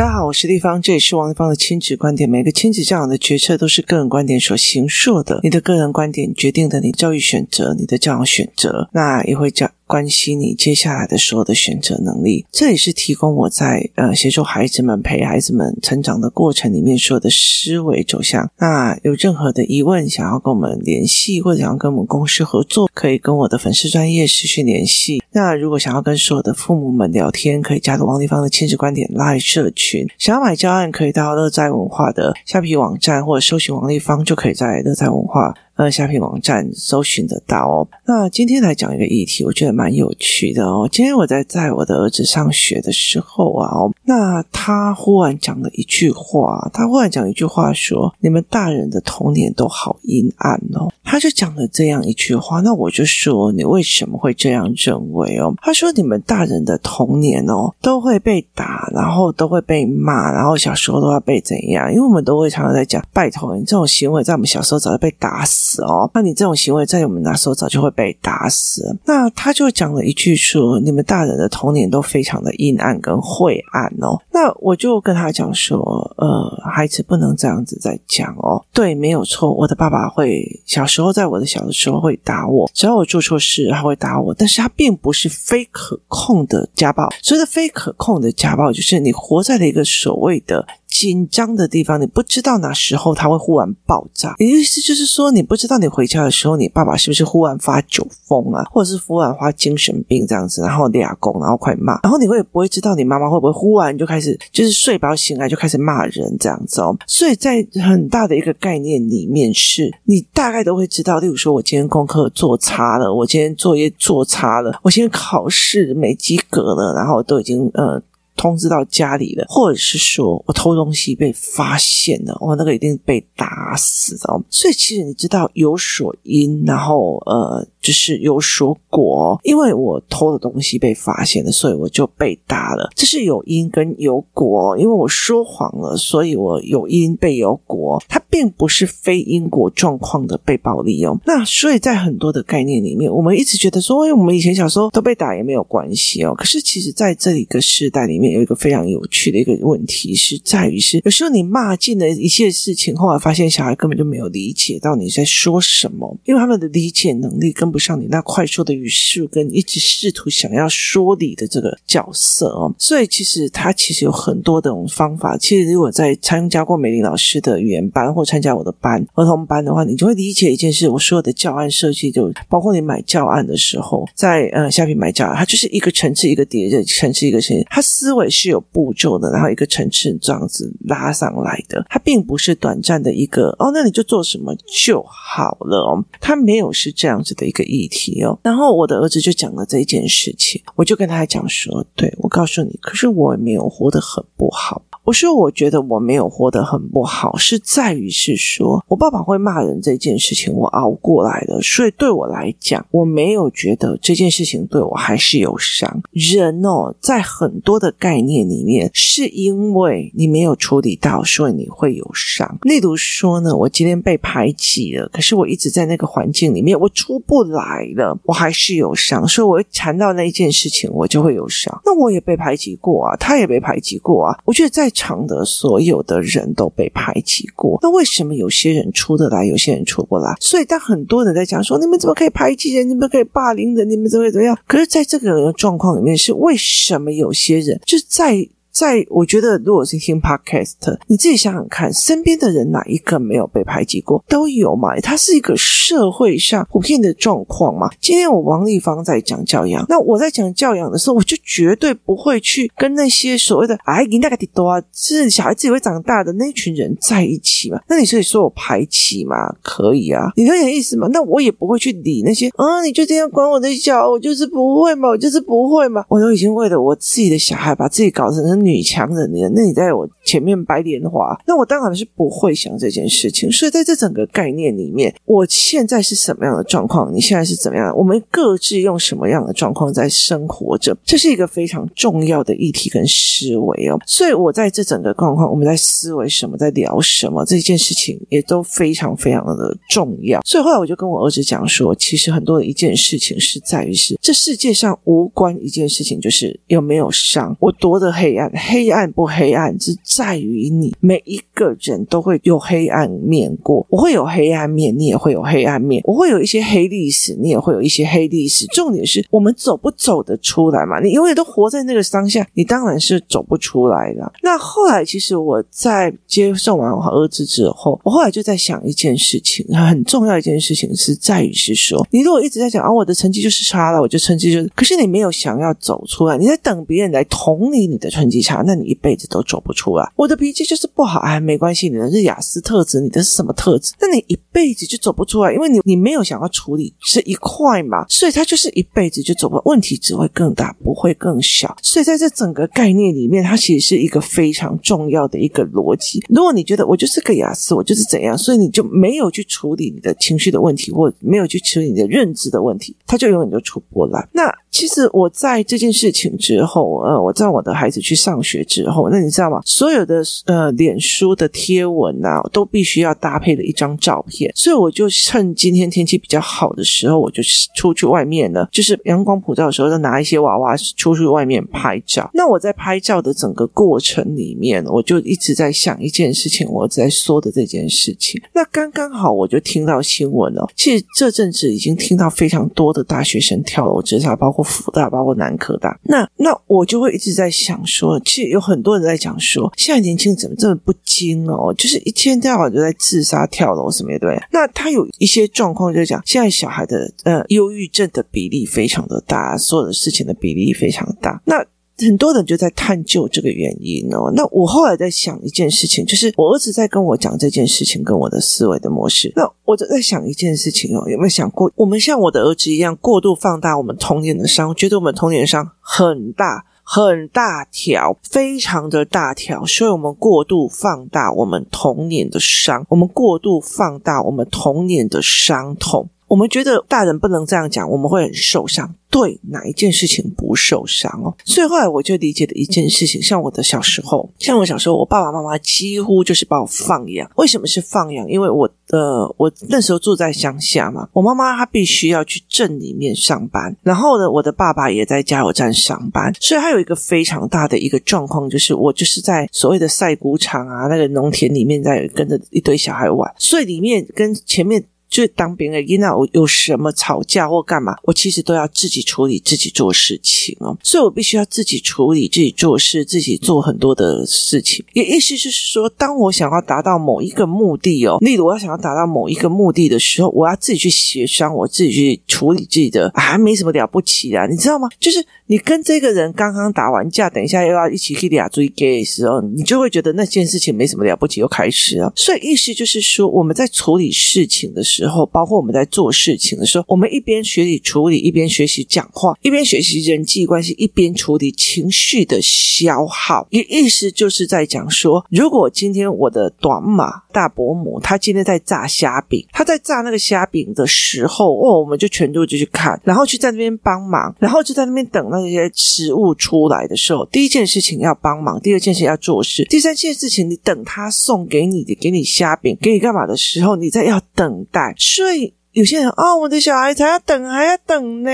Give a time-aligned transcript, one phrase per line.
[0.00, 2.26] 大家好，我是丽芳，这里是王丽芳的亲子观点。
[2.26, 9.70] 每个亲子教养的决策都是个人观点所形塑的，你的个人观点决定的你教育选择，你的教养选择，那也会讲。
[9.90, 18.48] 关系你接下来的所有的选择能力，这也是提供我在呃协助孩子们陪孩子们成长的过程里面所有的思维走向。
[18.58, 25.20] 那有任何的疑问，想要跟我们联系，或者想要跟我们公司合作，可以跟我的粉丝专业私讯联系。
[25.32, 30.06] 那如果想要跟所有的父母们聊天，可以加入王立芳的亲子观点 Live 社群。
[30.16, 35.52] 想要买教案，可以到乐在文化的下皮网站，或者搜寻王立芳，就可以在乐在文化。
[35.80, 37.88] 呃，虾皮网站搜寻得到哦。
[38.04, 40.86] 那今天来讲一个议题，我觉得蛮有趣的哦。
[40.92, 43.72] 今天我在载我的儿子上学的时候啊，
[44.04, 61.90] 那他忽然讲了一句话，他忽然讲一句话说：“你们大人的童年都好阴暗哦。”他就讲了这样一句话，那我就说：“你为什么会这样认为哦？”他说：“你们大人的童年哦，都会被打，然后都会被骂，然后小时候都要被怎样？
[61.90, 68.96] 因为我们都会常常在讲，拜托你这种行为，在我们小时候早就被打死。”哦，那你这种行为在我们那时候早就会被打死。
[69.04, 75.78] 那他就讲了一句说：“你们大人的童年都非常的阴暗跟晦暗哦。”那我就跟他讲说
[76.18, 78.64] ：“呃，孩子不能这样子再讲哦。
[78.72, 87.08] 对，没有错，我的爸爸会小时候在我的小的时候会打我，只要我做错事他会打我，但是他并不是非可控的家暴。
[87.22, 94.34] 所谓的非可控的家暴，就是你活在了一个所谓的。”紧张的地方，你不知道哪时候他会忽然爆炸。
[94.38, 106.96] 你的意思就是说，你不知道你回家的时候，你爸爸是不是忽然发酒疯啊，或者是忽然发精神病这样子，然后俩公，然后快骂，然后你会不会知道你妈妈会不会忽然就开始就是睡饱醒来就开始骂人这样子哦？
[107.06, 111.20] 所以在很大的一个概念里面是，是你大概都会知道。
[111.20, 118.02] 例如说，我今天功课做差了，我今天作业做差了，我今天考试没及格了，然后都已经呃。
[118.40, 124.42] 通知到家里了，或者是说我偷东西被发现了，我那个一定被打死的。
[124.48, 127.66] 所以其实你知道有所因，然后呃。
[127.80, 132.90] 就是有所果，因为我偷的东西被发现了，所以我就被打了。
[132.94, 138.02] 这是有因跟有果，因为我说谎了，所以我有因被有果。
[138.08, 141.18] 它并不是非因果状况的被暴力哦。
[141.24, 146.34] 那所以在很多的概念里面，我们一直觉得说，哎，我们以前小时候都被打也没有关系哦。
[146.34, 165.36] 可是其实在这一个时代里面，有一个非常有趣的一个问题是在于是，有时候你骂尽了一切事情，后来发现小孩根本就没有理解到你在说什么，因为他们的理解能力根不上你那快速的语速，跟一直试图想要说理的这个角色哦，所以其实他其实有很多的种方法。
[165.36, 184.54] 其实如果在参加过美玲老师的语言班，或参加我的班儿童班的话，你就会理解一件事：我所有的教案设计，就包括你买教案的时候，在呃下品买教案，它就是一个层次一个叠着层次一个层次，它思维是有步骤的，然后一个层次这样子拉上来的，它并不是短暂的一个哦，那你就做什么
[184.84, 187.59] 就好了哦，它没有是这样子的一个。
[187.64, 194.82] 议题哦，然后我的儿子就讲了这件事情，我就跟他讲说，对，我告诉你，可是我也没有活得很不好。
[195.04, 206.02] 我说，我觉得我没有活得很不好，是在于是说我爸爸会骂人这件事情，我熬过来了，所以对我来讲，我没有觉得这件事情对我还是有伤。
[206.12, 212.58] 人哦，在很多的概念里面，是因为你没有处理到，所以你会有伤。
[212.62, 221.80] 例如说呢，我今天被排挤了，可是我一直在那个环境里面，我出不来了，我还是有伤，所以我一谈到那一件事情，我就会有伤。
[221.84, 224.89] 那我也被排挤过啊，他也被排挤过啊，我觉得在。
[224.90, 230.34] 场的所有的人都被排挤过，那为什么有些人出得来，有些人出不来？
[230.40, 234.58] 所以当很多人在讲说，你们怎么可以排挤人，你们可以霸凌人，你们怎么怎么样？
[234.66, 238.48] 可是，在这个状况里面，是为什么有些人就在？
[238.72, 244.24] 在我觉得，如果是听 podcast，你自己想想看，身边的人哪一个没有被排挤过？
[244.28, 244.98] 都有嘛？
[245.00, 247.88] 它是一个社会上普遍的状况嘛。
[248.00, 259.52] 今天我王丽芳在讲教养，那我在讲教养的时候，我就绝对不会去跟那些所谓的“哎，你那个多啊，是小孩自己会长大的那群人在一起嘛。”那你所以说我排挤嘛？
[259.62, 261.08] 可以啊，你有点意思吗？
[261.12, 266.04] 那我也不会去理那些啊，你就这样管我的小孩，我就是不会嘛，我就是不会嘛。
[266.08, 273.50] 我都已经为了我自己的小孩，把自己搞成女强人，你那你在我前面白莲花，那我当然是不会想这件事情。
[273.50, 277.14] 所以在这整个概念里面，我现在是什么样的状况？
[277.14, 277.96] 你现在是怎么样？
[277.96, 280.96] 我们各自用什么样的状况在生活着？
[281.04, 283.98] 这是一个非常重要的议题跟思维哦。
[284.06, 290.40] 所以我在这整个状况，我们在思维什么，在聊什么，这件事情也都非常非常的重要。
[290.44, 298.49] 所以后来我就跟我儿子讲说，其实很多的一件事情是在于是这世界上无关一件事情，就是有没有伤，我多的黑暗。
[298.54, 300.94] 黑暗不黑暗，只在于你。
[301.00, 306.02] 每一个人都会有黑暗面过，我会有黑暗面，你也会有黑暗面。
[306.04, 308.66] 我会有一些黑历史，你也会有一些黑历史。
[308.66, 311.00] 重点是我们走不走得出来嘛？
[311.00, 314.32] 你永远都活在那个当下，你当然是走不出来的。
[314.42, 330.12] 那后来，其实我在接受完我儿子之后，我后来就在想一件事情，很重要一件事情是在于是说，你如果一直在讲啊，我的成绩就是差了，我就成绩就是，可是你没有想要走出来，你在等别人来同理你的成绩差，那你一辈子都走不出来。
[330.16, 333.92] 我的脾气就是不好，哎，没关系，你的是雅斯特质，你的是什么特质？
[334.00, 341.76] 那你一辈子就走不出来，因为你你没有想要处理这一块嘛，所以他就是一辈子就走不，问题只会更大，不会更小。
[341.82, 346.22] 所以在这整个概念里面，它其实是一个非常重要的一个逻辑。
[346.28, 354.28] 如果你觉得我就是个雅思，我就是怎样，所以你就没有去处理你的情绪的问题，或没有去处理你的认知的问题，他就永远就出不来。
[354.32, 359.60] 那其实我在这件事情之后，呃，我在我的孩子去上上学之后，那你知道吗？
[359.64, 364.50] 所有的呃，脸书的贴文啊，都必须要搭配的一张照片。
[364.54, 367.42] 所以我就趁今天天气比较好的时候，我就
[367.74, 372.30] 出去外面呢，就是阳光普照的时候，就拿一些娃娃出去外面拍照。
[372.32, 378.40] 那我在拍照的整个过程里面，我就一直在想一件事情，我在说的这件事情。
[378.52, 380.68] 那刚刚好，我就听到新闻了。
[380.76, 385.98] 其实这阵子已经听到非常多的大学生跳楼自杀，包括辅大，包括南科大。
[386.04, 391.72] 那那我就会一直在想说，其实有很多人在讲说，现在年轻人怎么这么不精哦？
[391.74, 394.18] 就是一天到晚就在自杀、跳楼什么的。
[394.18, 394.40] 对。
[394.52, 401.40] 那他有一些状况，就是讲现在小孩的呃忧郁症的比例非常的大，所有的事情的比例非常大。
[401.44, 401.64] 那
[401.98, 404.32] 很多人就在探究这个原因哦。
[404.34, 409.30] 那我后来在想一件事情，就是我儿子在跟我讲这件事情，跟我的思维的模式。
[409.36, 426.08] 那我就在想一件事情哦，有没有想过，我们像我的儿子一样，过度放大我们童年的伤，觉得我们童年的伤很大很大条，非常的大条，所以我们过度放大我们童年的伤，我们过度放大我们童年的伤痛。
[426.30, 428.94] 我们觉得大人不能这样讲，我们会很受伤。
[429.10, 431.34] 对，哪一件事情不受伤哦？
[431.44, 437.28] 所以后来我就理解了一件事情，像我的小时候，像我小时候，我爸爸妈妈几乎就是把我放养。
[437.34, 438.30] 为什么是放养？
[438.30, 454.84] 因为我的、我那时候住在乡下嘛，我妈妈她必须要去镇里面上班，然后呢，我的爸爸也在加油站上班，所以他有一个非常大的一个状况，就是我就是在所谓的晒谷场啊，那个农田里面在跟着一堆小孩玩，所以里面跟前面。
[455.10, 464.84] 就当别人因为我有什么吵架或干嘛，我其实都要自己处理，自己做事情哦，所以我必须要自己处理，自己做事，自己做很多的事情。
[464.92, 474.88] 也意思就是说，当我想要达到某一个目的哦，例如我要想要达到某一个目的的时候，我要自己去协商，我自己去处理自己的，啊，没什么了不起的，你知道吗？
[475.00, 482.12] 就是你跟这个人刚刚打完架，等一下又要一起去俩追 gay 的时候，你就会觉得那件事情没什么了不起，又开始了。
[482.14, 493.48] 所以意思就是说，我们在处理事情的时候，之后，包括我们在做事情的时候，我们一边学习处理，一边学习讲话，一边学习人际关系，一边处理情绪的消耗。
[493.48, 514.94] 意意思就是在讲说，如果今天我的短马大伯母，他今天在炸虾饼，他在炸那个虾饼的时候，哦，我们就全都就去看，然后去在那边帮忙，然后就在那边等那些食物出来的时候，第一件事情要帮忙，第二件事情要做事，第三件事情你等他送给你的，给你虾饼，给你干嘛的时候，你再要等待。
[514.96, 518.30] 所以有些人哦，我的小孩才要等，还要等呢，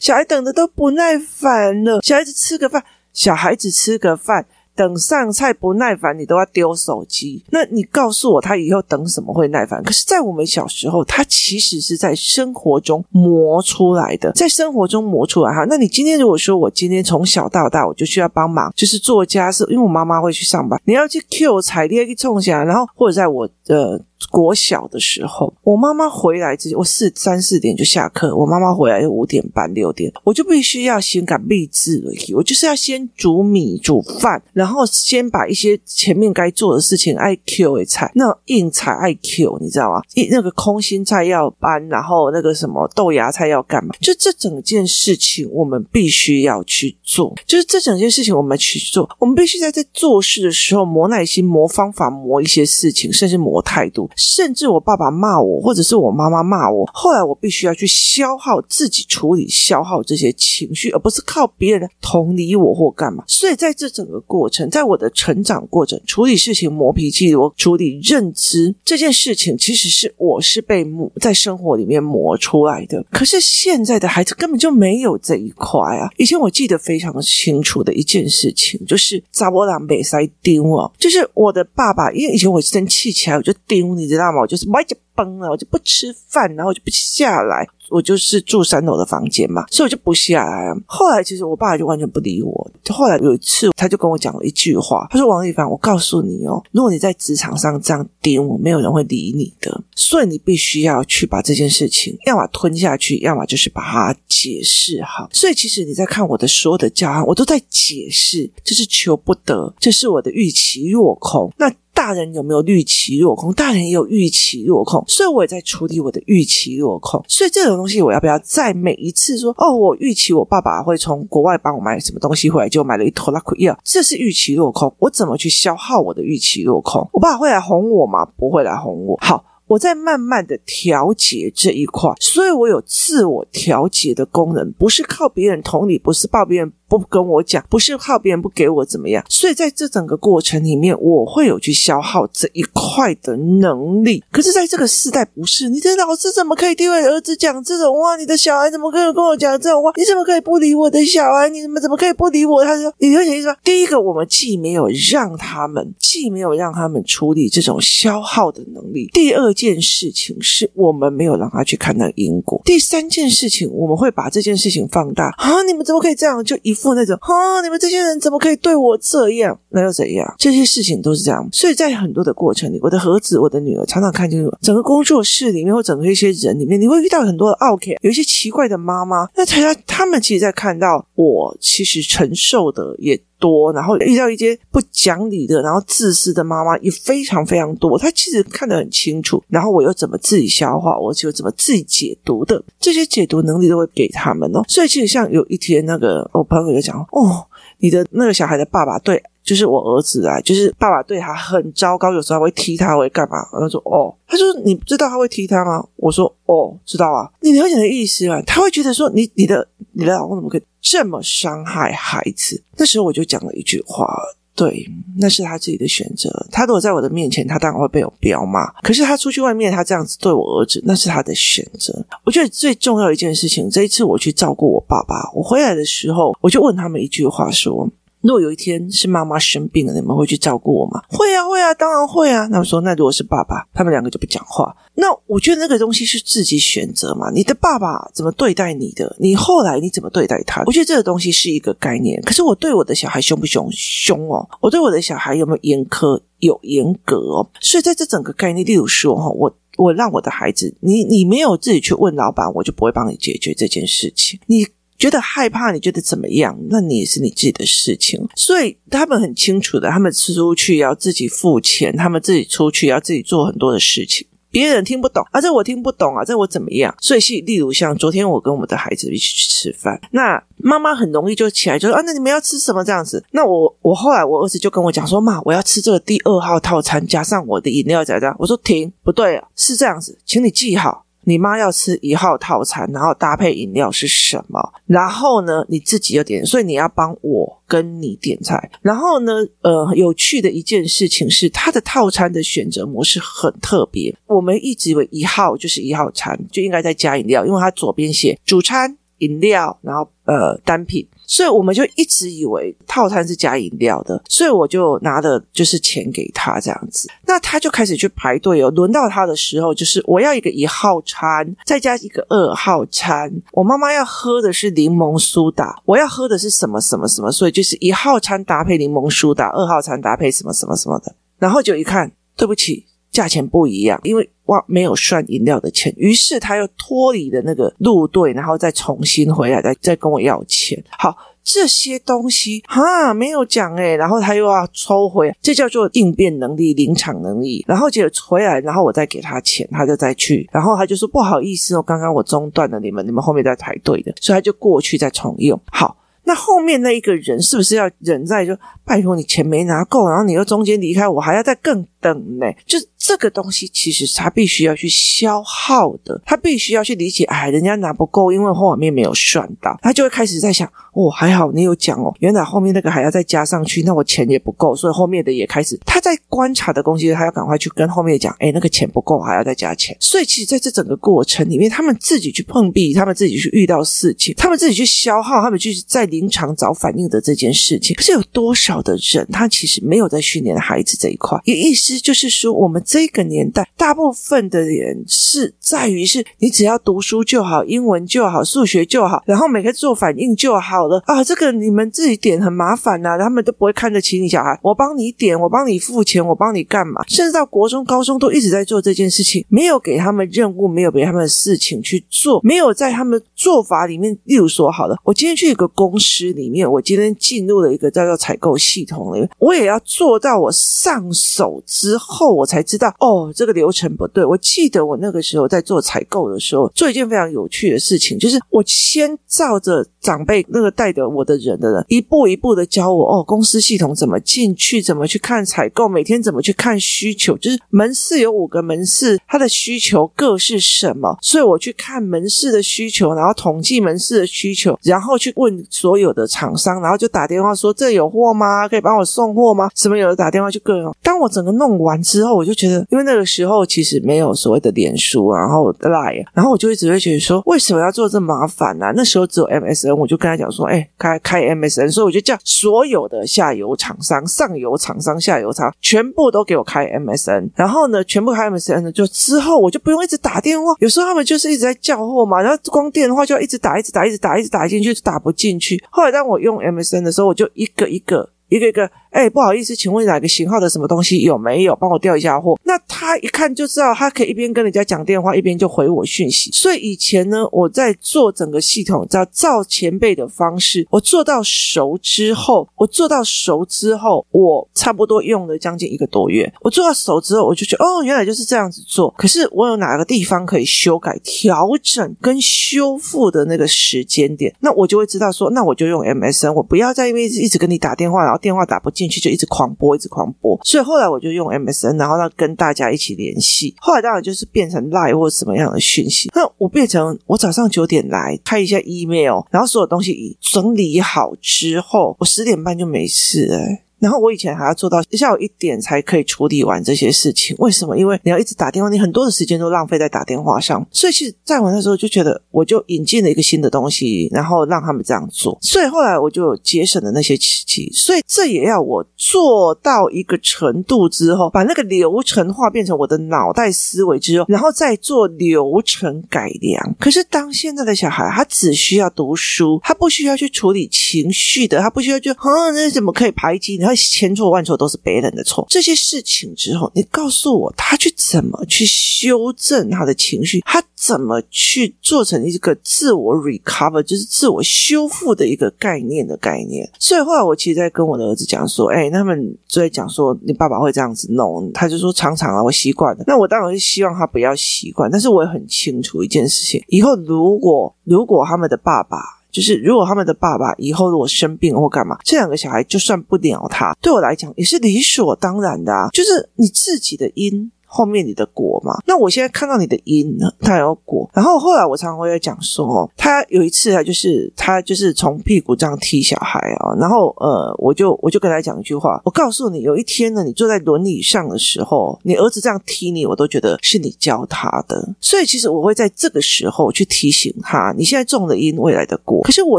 [0.00, 2.00] 小孩等的都不耐烦了。
[2.02, 4.46] 小孩子吃个饭，小孩子吃个饭。
[4.74, 7.44] 等上菜不耐烦，你都要丢手机。
[7.50, 9.82] 那你告诉我，他以后等什么会耐烦？
[9.82, 15.64] 可是，在我们小时候，他其实是在生活中磨出来的，在生活中磨出来哈。
[15.68, 24.00] 那你今天如果说我今天从小到大，我就需要帮忙，就是做家事，因为我妈妈会去上班，你要去 Q 彩电去冲下，然后或者在我的。
[24.30, 40.02] 国小的时候，我妈妈回来之前，我四三四点就下课，我妈妈回来就五点半六点，我就必须要先赶毕制而已，我就是要先煮米煮饭，然后先把一些前面该做的事情爱 Q 的菜，那硬菜爱 Q，你知道吗？
[40.14, 43.94] 一那个空心菜要搬，然后那个什么豆芽菜要干嘛？
[44.00, 54.08] 就这整件事情，我们必须要去做，就是这整件事情我们去做，我们必须在这做事的时候磨耐心、磨方法、磨一些事情，甚至磨态度。
[54.16, 63.24] 甚至我爸爸骂我，或者是我妈妈骂我，后来我必须要去消耗自己处理消耗这些情绪，而不是靠别人同理我或干嘛。
[63.26, 73.04] 所以在这整个过程，在我的成长过程，处理事情磨脾气，我处理认知这件事情，其实是我是被磨在生活里面磨出来的。
[73.10, 76.08] 可是现在的孩子根本就没有这一块啊！
[76.16, 84.40] 以前我记得非常清楚的一件事情，就是查某人袂使丢哦，就是我的爸爸，因为以前我生气起来我就丢，你你知道吗？
[84.40, 87.66] 我就是歪着崩了，我就不吃饭，然后我就不下来。
[87.90, 90.80] 我就是住三楼的房间嘛，所以我就不下来了。
[90.86, 92.70] 后来其实我爸就完全不理我。
[92.88, 99.78] 后来有一次，他就跟我讲了一句话，他说：“王一凡，我告诉你哦，如果你在职场上这样盯我，没有人会理你的。
[99.94, 105.28] 所以你必须要去把这件事情，要么吞下去，要么就是把它解释好。
[105.30, 111.52] 所以其实你在看我的所有的教案，我都在解释，这是求不得，这是我的预期落空。
[111.58, 111.70] 那。
[111.94, 113.52] 大人有没有预期落空？
[113.52, 117.22] 大人也有预期落空，所以我也在处理我的预期落空。
[117.28, 124.94] 所以这种东西，我要不要在每一次说哦，我预期我爸爸会从国外帮我买什么东西回来，就买了一坨拉库药，这是预期落空。
[124.98, 127.08] 我怎么去消耗我的预期落空？
[127.12, 128.24] 我爸会来哄我吗？
[128.36, 129.18] 不会来哄我。
[129.20, 129.44] 好。
[129.68, 139.24] 我在慢慢的调节这一块，所以我有自我调节的功能，不是靠别人同理，不是靠别人不跟我讲，不是靠别人不给我怎么样。
[139.28, 144.22] 所以在这整个过程里面，我会有去消耗这一块的能力。
[144.30, 148.16] 可是，在这个时代，不是你的老师怎么可以对我儿子讲这种话？
[148.16, 149.92] 你的小孩怎么可以跟我讲这种话？
[149.96, 151.48] 你怎么可以不理我的小孩？
[151.48, 152.62] 你怎么怎么可以不理我？
[152.64, 159.08] 他说：“你了解意思吗？”第一个，我们既没有让他们，既没有让他们处理这种消耗的能力。
[159.14, 159.52] 第二。
[159.52, 162.60] 件事情是我们没有让他去看到因果。
[162.64, 165.62] 第三件事情，我们会把这件事情放大啊！
[165.62, 166.42] 你们怎么可以这样？
[166.42, 167.60] 就一副那种哈！
[167.62, 169.56] 你们这些人怎么可以对我这样？
[169.70, 170.34] 那又怎样？
[170.38, 171.48] 这些事情都是这样。
[171.52, 179.28] 所以在很多的过程里，我的盒子、我的女儿常常看清楚，整个工作室里面或整个一些人里面，你会遇到很多的奥克，有一些奇怪的妈妈。
[179.36, 183.18] 那他他们其实，在看到我其实承受的也。
[183.42, 187.98] 多，然后遇到一些不讲理的，然后自私的妈妈也非常非常多。
[187.98, 194.62] 他其实看得很清楚，然后我又怎么自己消化，我就怎么自己解读的，这些解读能力都会给他们哦。
[194.68, 197.44] 所以其实像有一天那个我朋友就讲哦，
[197.78, 199.20] 你的那个小孩的爸爸对，
[199.52, 203.36] 就是我儿子啊，就是爸爸对他很糟糕，有时候会踢他，会干嘛？
[203.52, 205.86] 他说哦，他说你不知道他会踢他吗？
[205.96, 207.30] 我说哦，知道啊。
[207.42, 208.40] 你了解的意思啊？
[208.46, 210.62] 他会觉得说你你的你的老公怎么可以？
[210.80, 214.10] 这么伤害孩子，那时候我就讲了一句话，
[214.56, 216.30] 对，那是他自己的选择。
[216.50, 218.66] 他如果在我的面前，他当然会被我彪骂。
[218.80, 222.02] 可是他出去外面，他这样子对我儿子，那是他的选择。
[222.24, 227.86] 我觉得最重要一件事情，这一次我去照顾我爸爸，我回来的时候，我就问他们一句话说。
[228.22, 231.02] 如果有一天是妈妈生病了，你们会去照顾我吗？
[231.08, 232.46] 会啊，会啊，当然会啊。
[232.46, 234.74] 那我说，那如果是爸爸，他们两个就不讲话。
[234.94, 237.30] 那我觉得那个东西是自己选择嘛。
[237.32, 239.16] 你的爸爸怎么对待你的？
[239.18, 240.62] 你后来你怎么对待他？
[240.66, 242.20] 我觉得这个东西是一个概念。
[242.22, 243.68] 可是我对我的小孩凶不凶？
[243.72, 244.48] 凶哦。
[244.60, 246.20] 我对我的小孩有没有严苛？
[246.38, 247.50] 有严格哦。
[247.60, 254.38] 所以在这整个概念，例如说哈，我我让我的孩子，你你没有自己去问老板，我就不会帮你解决这件事情。
[254.46, 254.64] 你。
[254.98, 256.56] 觉得害怕，你觉得怎么样？
[256.68, 258.20] 那你也是你自己的事情。
[258.36, 264.26] 所以他们很清楚的，他们出去要自己付钱，他们自己出去要自己做很多的事情。
[264.50, 266.94] 别人听不懂啊，这我听不懂啊，这我怎么样？
[267.00, 273.24] 所以是例如像昨天我跟我的孩子一起去吃饭，那妈妈很容易就起来就说啊，那你们要吃什么这样子？
[273.30, 278.36] 那我我后来我儿子就跟我讲说，妈，我要吃这个第二号套餐，加上我的饮料这样。
[278.38, 281.06] 我说停，不对啊，是这样子，请你记好。
[281.24, 284.60] 你妈要吃一号套餐，然后搭配饮料是什么？
[284.86, 288.70] 然后呢，你自己要点，所以你要帮我跟你点菜。
[288.80, 294.14] 然后呢，呃，有趣的一件事情是，它的套餐的选择模式很特别。
[294.26, 301.06] 我们一直以为一号就是一号餐，就应该再加饮料，因为它左边写主餐、饮料，然后呃单品。
[301.32, 307.08] 所以我们就一直以为套餐是加饮料的，所以我就拿的就是钱给他这样子。
[307.24, 308.70] 那他就开始去排队哦。
[308.72, 313.32] 轮到他的时候，就是我要一个一号餐，再加一个二号餐。
[313.52, 321.14] 我妈妈要喝的是柠檬苏打，我要喝的是什么什么什么，所以就是一号餐搭配柠檬苏打，二号餐搭配什么什么什么的。
[321.38, 324.28] 然后就一看，对不起，价钱不一样，因为。
[324.52, 330.82] 哇，没有算饮料的钱，于是他又脱离了那个路队，然后再重新回来，再再跟我要钱。
[330.98, 337.64] 好，这些东西哈没有讲诶，然后他又要抽回，这叫做应变能力、临场能力。
[337.66, 345.58] 然后结果回来，然后我再给他钱，他就再去，然后他就说不好意思哦，刚刚我中断了你们，你们后面在排队的，所以他就过去再重用。
[345.70, 345.96] 好。
[346.24, 348.46] 那后面那一个人是不是要忍在？
[348.46, 352.46] 就拜托你钱没拿够，然后你又中间离开，我还要再更等呢？
[352.64, 369.96] 就是这个东西其实他必须要去消耗的，他必须要去理解，哎，人家拿不够，因为后面没有算到，他就会开始在想，哦，还好你有讲哦，原来后面那个还要再加上去，那我钱也不够，所以后面的也开始，他在观察的东西，他要赶快去跟后面讲，哎，那个钱不够，还要再加钱。
[369.98, 391.24] 所以其实在这整个过程里面，他们自己去碰壁，他们自己去遇到事情，他们自己去消耗，他们去在临场找反应的这件事情，可是有多少的人，他其实没有在训练孩子这一块，也意思就是说，我们这个年代大部分的人是在于是，你只要读书就好，英文就好，数学就好，然后每个做反应就好了啊。
[391.24, 394.60] 这个你们自己点很麻烦呐、他们都不会看得起你小孩。
[394.62, 397.02] 我帮你点，我帮你付钱，我帮你干嘛？
[397.08, 404.14] 甚至到国中、高中都一直在做这件事情，没有给他们任务，没有给他们事情去做，没有在他们做法里面。
[404.24, 414.24] 例如说，好了，我今天去一个公司里面，我今天进入了一个叫做采购系统里面，我也要做到我上手之后，我才知道哦，这个流程不对。
[414.24, 438.68] 我记得我那个时候在做采购的时候，做一件非常有趣的事情，就是我先照着长辈那个带着我的人的人，一步一步的教我哦，公司系统怎么进去，怎么去看采购，每天怎么去看需求，就是门市有五个门市，它的需求各是什么，所以我去看门市的需求，然后统计门市的需求，然后去问所有的厂商，然后就打电话说，这有货吗？
[438.68, 439.68] 可以帮我送货吗？
[439.74, 440.94] 什么有的打电话就各种。
[441.02, 465.82] 当我整个弄完之后，我就觉得，因为那个时候其实没有所谓的脸书，然后 Line，然后我就一直会觉得说，为什么要做这么麻烦呢、那时候只有 MSN，我就跟他讲说，哎，开开 MSN，所以我就叫所有的下游厂商、上游厂商、下游厂全部都给我开 MSN，然后呢，全部开 MSN 呢，就之后我就不用一直打电话，有时候他们就是一直在叫货嘛，然后光电话就要一直打、一直打、一直打、一直打进去，打不进去。
[465.90, 468.90] 后来当我用 MSN 的时候，我就一个一个、一个一个。
[469.12, 471.76] 哎，不好意思，请问哪个型号的什么东西有没有？
[471.76, 472.58] 帮我调一下货。
[472.64, 476.50] 那他一看就知道，他可以一边跟人家讲电话，一边就回我讯息。
[476.50, 486.50] 所以以前呢，我在做整个系统，照照前辈的方式，我做到熟之后，我做到熟之后，我差不多用了将近一个多月。
[486.62, 489.12] 我做到熟之后，我就觉得哦，原来就是这样子做。
[489.18, 499.01] 可是我有哪个地方可以修改、调整跟修复的那个时间点，那我就会知道说，那我就用 MSN，我不要再因为一直跟你打电话，然后电话打不进。
[499.02, 503.74] 进去就一直狂播，一直狂播，所以后来我就用 MSN，然后呢跟大家一起联系。
[503.80, 506.30] 后来当然就是变成 Line 或什么样的讯息。
[506.34, 513.84] 那我变成我早上九点来开一下 email，然后所有东西整理好之后，我十点半就没事哎。
[514.02, 517.96] 然后我以前还要做到下午一点才可以处理完这些事情，为什么？
[517.96, 520.84] 因为你要一直打电话，你很多的时间都浪费在打电话上。
[520.90, 525.56] 所以其实在我那时候就觉得，我就引进了一个新的东西，然后让他们这样做。
[525.62, 536.96] 所以后来我就节省了那些期，所以这也要我做到一个程度之后，把那个流程化变成我的脑袋思维之后，然后再做流程改良。
[536.98, 543.91] 可是当现在的小孩，他只需要读书，他不需要去处理情绪的，他不需要就啊，那怎么可以排挤你？
[543.94, 545.66] 千错万错都是别人的错。
[545.68, 556.88] 这些事情之后，你告诉我他去怎么去修正他的情绪，他怎么去做成一个自我 recover，就是自我修复的一个概念的概念。
[556.98, 563.24] 所以后来我其实在跟我的儿子讲说，哎，他们就在讲说你爸爸会这样子弄，他就说常常啊，我习惯了。
[563.26, 569.41] 那我当然是希望他不要习惯，但是我也很清楚一件事情，以后如果如果他们的爸爸。
[569.52, 576.08] 就是如果他们的爸爸以后如果生病或干嘛，这两个小孩就算不鸟他，对我来讲也是理所当然的啊。
[576.10, 577.70] 就是你自己的因。
[577.94, 581.28] 后面你的果嘛，那我现在看到你的因呢，他有果。
[581.34, 595.14] 然后后来我常常会讲说，他有一次啊，就是他就是从屁股这样踢小孩啊，然后呃，我就我就跟他讲一句话，我告诉你，有一天呢，你坐在轮椅上的时候，你儿子这样踢你，我都觉得是你教他的。
[595.20, 599.42] 所以其实我会在这个时候去提醒他，你现在种的因，未来的果。
[599.42, 599.78] 可是我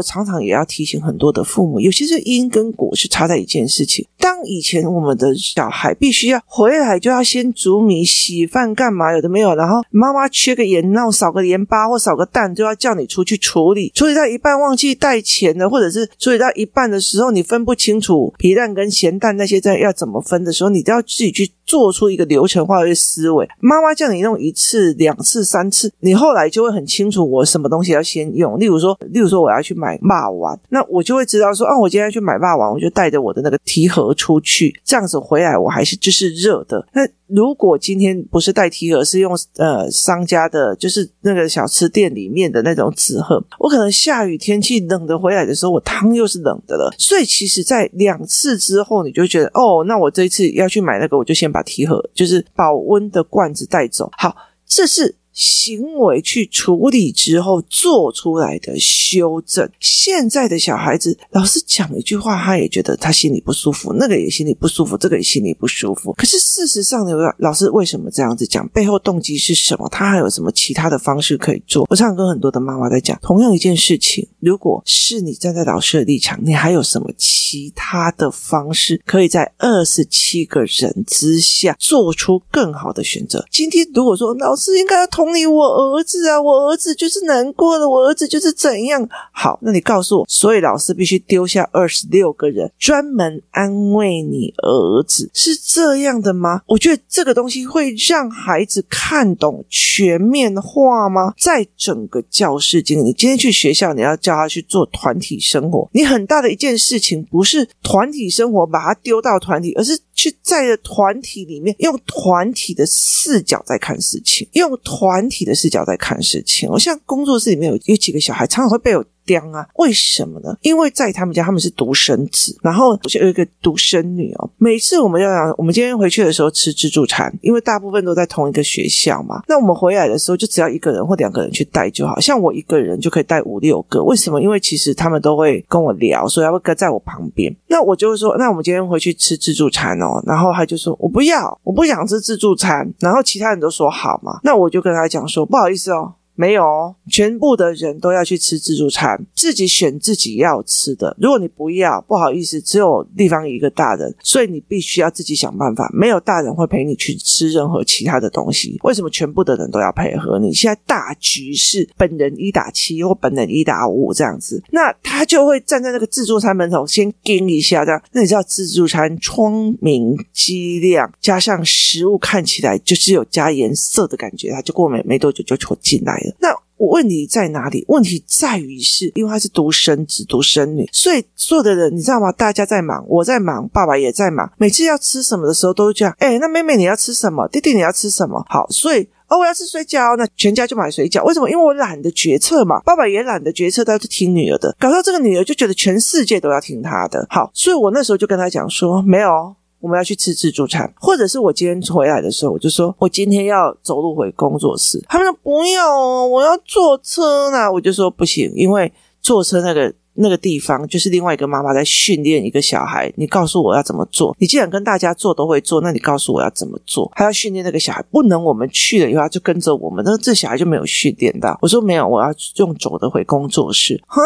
[0.00, 4.06] 常常也要提醒很多的父母，有些是因跟果是差在一件事情。
[4.18, 8.03] 当以前我们的小孩必须要回来就要先煮米。
[8.04, 9.12] 洗饭干嘛？
[9.12, 13.90] 有的没有，然后妈妈缺个盐，然后少个盐巴或少个蛋，就要叫你出去处理。
[13.94, 23.48] 处理到一半忘记带钱了，或者是处理到一半的时候，你分不清楚皮蛋跟咸蛋那些在要怎么分的时候，你都要自己去做出一个流程化的思维。
[23.60, 28.58] 妈妈叫你用一次、两次、三次，你后来就会很清楚我什么东西要先用。
[28.58, 36.86] 例如说，例如说我要去买肉丸，那我就会知道说，啊，我今天要去买肉丸，我就带着我的那个提盒出去，这样子回来我还是就是热的。
[36.92, 43.40] 那如果今今天不是带提盒，是用呃商家的，就是那个小吃店里面的那种纸盒。
[43.60, 46.92] 我可能下雨天气冷的回来的时候，我汤又是冷的了。
[46.98, 54.10] 所以其实，在两次之后，你就觉得哦，那我这一次要去买那个，我就先把提盒，就是保温的罐子带走。
[54.18, 54.34] 好，
[54.66, 55.14] 这是。
[55.34, 59.68] 行为去处理之后做出来的修正。
[59.80, 66.12] 现在的小孩子，老师讲一句话，他也觉得他心里不舒服，那个也心里不舒服，这个也心里不舒服。
[66.12, 68.66] 可是事实上呢，老师为什么这样子讲？
[68.68, 69.88] 背后动机是什么？
[69.88, 71.84] 他还有什么其他的方式可以做？
[71.90, 83.44] 我常常跟很多的妈妈在讲，同样一件事情，如果是你站在老师的立场，你还有什么其他的方式，可以在二十七个人之下做出更好的选择？
[83.50, 85.23] 今天如果说老师应该要同。
[85.24, 89.08] 同理，我儿子啊，我儿子就是难过了，我儿子就是怎样。
[89.32, 96.60] 好，那你告诉我，所以老师必须丢下二十六个人，专门安慰你儿子，是这样的吗？
[96.66, 101.32] 我觉得这个东西会让孩子看懂全面化吗？
[101.38, 115.28] 在整个教室经历，你今天去学校，你要叫他去做团体生活，你很大的一件事情不是团体生活把他丢到团体，而是去在团体里面用团体的视角在看事情，用团。
[115.28, 119.04] 体的视角在看事情，我像工作室里面有有几个小孩，常常会被我。
[119.24, 119.66] 刁啊？
[119.76, 120.56] 为什么呢？
[120.62, 124.50] 因为在他们家，他们是独生子，然后我就有一个独生女哦。
[124.58, 129.42] 每次我们要讲，我们今天回去的时候吃自助餐，因为大部分都在同一个学校嘛。
[129.48, 134.02] 那我们回来的时候，就只要一个人或两个人去带就好，像我一个人就可以带五六个。
[134.02, 134.40] 为什么？
[134.40, 137.54] 因为其实他们都会跟我聊，所以他会跟在我旁边。
[137.68, 140.22] 那我就会说，那我们今天回去吃自助餐哦。
[140.26, 142.92] 然后他就说，我不要，我不想吃自助餐。
[143.00, 144.40] 然后其他人都说好嘛。
[144.42, 146.14] 那我就跟他讲说，不好意思哦。
[146.34, 151.16] 没有哦，全部的人都要去吃自助餐，自己选自己要吃的。
[151.20, 155.90] 如果你不要，不好意思，只有地方一个大人，所以你必须要自己想办法。
[155.92, 158.78] 没有大人会陪你去吃任何其他的东西。
[158.82, 160.52] 为什么全部的人都要配合你？
[160.52, 168.02] 现在大局是本人一打七或本人一打五这样子，那他就会站在那个自助餐门口先盯一下，这样。
[168.12, 177.84] 那你知道自助餐窗明几亮，加上食物看起来就是有加颜色的感觉，他就过没没多久就就进来那问题在哪里？
[177.88, 182.32] 问题在于是因为他是独生子、独生女，所以所有的人你知道吗？
[182.32, 184.50] 大家在忙，我在忙，爸爸也在忙。
[184.58, 186.14] 每次要吃什么的时候，都是这样。
[186.18, 187.46] 哎，那妹妹你要吃什么？
[187.48, 188.44] 弟弟你要吃什么？
[188.48, 191.24] 好，所以哦，我要吃水饺，那全家就买水饺。
[191.24, 191.48] 为什么？
[191.48, 197.24] 因为我懒得决策嘛，爸爸也懒得决策，他要去听女儿的，搞到这个女儿就觉得全世界都要听她的。
[197.30, 199.54] 好，所以我那时候就跟他讲说，没有。
[199.84, 204.98] 我们要去吃自助餐，或者是我今天回来的时候，我就说我今天要走路回工作室。
[205.10, 207.70] 他们说不要哦，我要坐车呢。
[207.70, 209.92] 我就说不行，因为坐车那个。
[210.14, 214.36] 那个地方就是另外一个妈妈在训练一个小孩，你告诉我要怎么做。
[214.38, 217.10] 你既然跟大家做都会做，那你告诉我要怎么做？
[217.14, 221.58] 还要训练那个小孩，不能我们去了以后他就跟着我们，那这小孩就没有训练到。
[221.60, 224.00] 我说没有，我要用走的回工作室。
[224.06, 224.22] 哼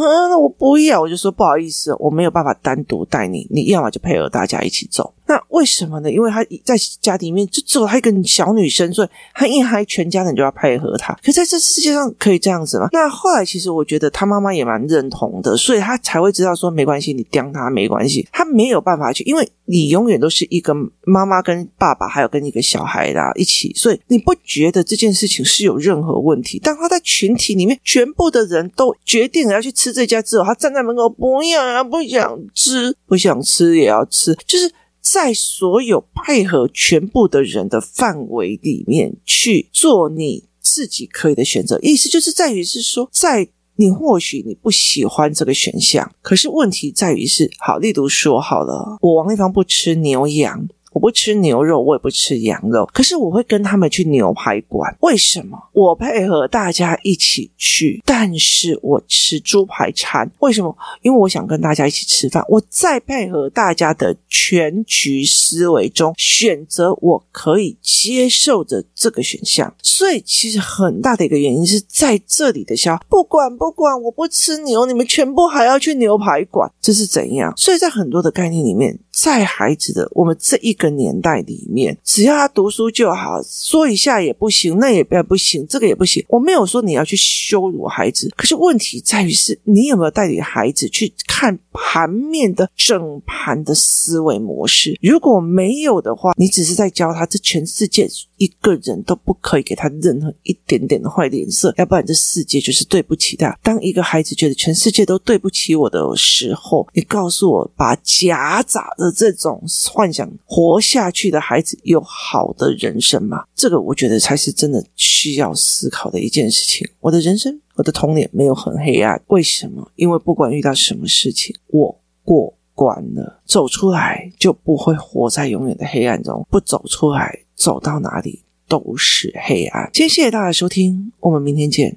[0.00, 5.12] 哼，那我不要，我就说不好意思，我没有办法单独带你，你要么就配合大家一起走。
[5.30, 6.10] 那为什么呢？
[6.10, 11.16] 因为他在家里面就只有他一个小女生，所以他一嗨，全家人就要配合他。
[11.24, 12.88] 可在这世界上可以这样子吗？
[12.90, 15.30] 那后来其实我觉得他妈妈也蛮认同。
[15.42, 26.58] 的，所以他才会知道说没关系，你刁他没关系，他没有办法去，因为你永远都是一个妈妈跟爸爸，还有跟一个小孩啦一起，所以你不觉得这件事情是有任何问题？
[26.58, 43.48] 当他在群体里面，全部的人都决定了要去吃这家之后，他站在门口，不要啊，不想吃，不想吃也要吃，就是在所有配合全部的人的范围里面去做你自己可以的选择，意思就是在于是说在。
[43.76, 50.68] 你或许你不喜欢这个选项，可是问题在于是，好，例如说好了，我王一芳不吃牛羊。
[50.92, 54.94] 我不吃牛肉，我也不吃羊肉，可是我会跟他们去牛排馆。
[55.00, 55.56] 为什么？
[55.72, 60.30] 我配合大家一起去，但是我吃猪排餐。
[60.40, 60.76] 为什么？
[61.02, 62.44] 因为我想跟大家一起吃饭。
[62.48, 69.72] 我在配合大家的全局思维中，选择我可以接受的这个选项。
[69.82, 77.52] 所以，其实很大的一个原因是在这里的消，不管不管，我不吃牛，你们全部还要去牛排馆，这是怎样？
[77.56, 78.98] 所以在很多的概念里面。
[79.22, 86.24] 在孩子的我们这一个年代里面，只要他读书就好，说一下也不行，那也不行，这个也不行。
[86.26, 94.98] 我没有说你要去羞辱孩子，可是问题在于是你有没有带领孩子去看盘面的整盘的思维模式？
[95.02, 103.54] 如果没有的话，你只是在教他，这全世界一个人都不可以给他任何一点点的坏脸色，要不然这世界就是对不起他。
[103.62, 109.09] 当一个孩子觉得全世界都对不起我的时候，你告诉我，把夹杂的。
[109.10, 113.44] 这种幻想活下去的孩子有好的人生吗？
[113.54, 116.88] 这个我觉得才是真的需要思考的一件事情。
[117.00, 119.90] 我的人生，我的童年没有很黑暗，为什么？
[119.96, 126.46] 因为不管遇到什么事情，我过关了，走出来就不会活在永远的黑暗中。
[126.50, 129.90] 不走出来，走到哪里都是黑暗。
[129.92, 131.96] 今天谢谢大家收听，我们明天见。